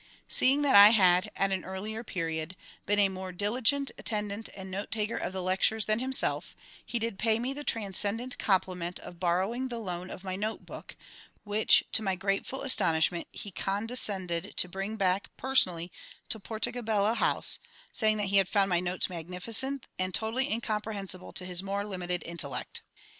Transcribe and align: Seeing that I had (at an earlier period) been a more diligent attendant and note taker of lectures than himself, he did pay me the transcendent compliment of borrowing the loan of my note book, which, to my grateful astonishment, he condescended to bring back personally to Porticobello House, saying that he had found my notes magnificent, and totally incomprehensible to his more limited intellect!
Seeing 0.27 0.63
that 0.63 0.73
I 0.75 0.89
had 0.89 1.29
(at 1.35 1.51
an 1.51 1.63
earlier 1.63 2.03
period) 2.03 2.55
been 2.87 2.97
a 2.97 3.07
more 3.07 3.31
diligent 3.31 3.91
attendant 3.99 4.49
and 4.55 4.71
note 4.71 4.89
taker 4.89 5.15
of 5.15 5.35
lectures 5.35 5.85
than 5.85 5.99
himself, 5.99 6.55
he 6.83 6.97
did 6.97 7.19
pay 7.19 7.37
me 7.37 7.53
the 7.53 7.63
transcendent 7.63 8.39
compliment 8.39 8.99
of 9.01 9.19
borrowing 9.19 9.67
the 9.67 9.77
loan 9.77 10.09
of 10.09 10.23
my 10.23 10.35
note 10.35 10.65
book, 10.65 10.95
which, 11.43 11.83
to 11.91 12.01
my 12.01 12.15
grateful 12.15 12.63
astonishment, 12.63 13.27
he 13.31 13.51
condescended 13.51 14.55
to 14.57 14.67
bring 14.67 14.95
back 14.95 15.29
personally 15.37 15.91
to 16.29 16.39
Porticobello 16.39 17.13
House, 17.13 17.59
saying 17.91 18.17
that 18.17 18.29
he 18.29 18.37
had 18.37 18.49
found 18.49 18.69
my 18.69 18.79
notes 18.79 19.07
magnificent, 19.07 19.85
and 19.99 20.15
totally 20.15 20.51
incomprehensible 20.51 21.31
to 21.31 21.45
his 21.45 21.61
more 21.61 21.85
limited 21.85 22.23
intellect! 22.25 22.81